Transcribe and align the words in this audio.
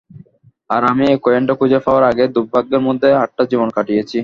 আর 0.69 0.81
আমি 0.91 1.03
এই 1.07 1.19
কয়েনটা 1.25 1.53
খুঁজে 1.59 1.79
পাওয়ার 1.85 2.03
আগে 2.11 2.23
দুর্ভাগ্যের 2.35 2.81
মধ্যে 2.87 3.09
আটটা 3.23 3.43
জীবন 3.51 3.69
কাটিয়েছি। 3.75 4.19